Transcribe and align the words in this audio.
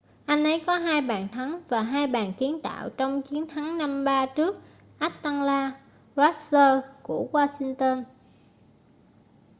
anh 0.25 0.43
ấy 0.43 0.63
có 0.67 0.77
2 0.77 1.01
bàn 1.01 1.27
thắng 1.31 1.61
và 1.69 1.81
2 1.81 2.07
bàn 2.07 2.33
kiến 2.39 2.61
tạo 2.61 2.89
trong 2.97 3.21
chiến 3.21 3.47
thắng 3.49 3.77
5-3 3.77 4.27
trước 4.35 4.59
atlanta 4.99 5.71
thrashers 6.15 6.85
của 7.03 7.27
washington 7.31 8.03